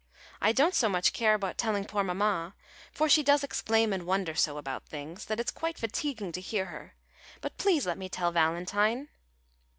I 0.41 0.51
don't 0.51 0.73
so 0.73 0.89
much 0.89 1.13
care 1.13 1.35
about 1.35 1.59
telling 1.59 1.85
poor 1.85 2.03
mamma; 2.03 2.55
for 2.91 3.07
she 3.07 3.21
does 3.21 3.43
exclaim 3.43 3.93
and 3.93 4.01
wonder 4.07 4.33
so 4.33 4.57
about 4.57 4.87
things, 4.87 5.25
that 5.25 5.39
it 5.39 5.45
is 5.45 5.51
quite 5.51 5.77
fatiguing 5.77 6.31
to 6.31 6.41
hear 6.41 6.65
her. 6.65 6.95
But 7.39 7.57
please 7.59 7.85
let 7.85 7.99
me 7.99 8.09
tell 8.09 8.31
Valentine?" 8.31 9.09